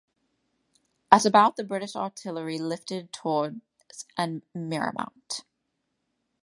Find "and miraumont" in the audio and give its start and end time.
4.17-5.43